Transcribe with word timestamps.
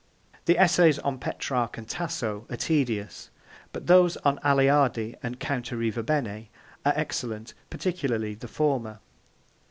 The 0.45 0.57
essays 0.57 0.97
on 0.97 1.19
Petrarch 1.19 1.77
and 1.77 1.87
Tasso 1.87 2.47
are 2.49 2.57
tedious, 2.57 3.29
but 3.71 3.85
those 3.85 4.17
on 4.25 4.39
Aleardi 4.43 5.15
and 5.21 5.39
Count 5.39 5.67
Arrivabene 5.71 6.47
are 6.83 6.93
excellent, 6.95 7.53
particularly 7.69 8.33
the 8.33 8.47
former. 8.47 8.97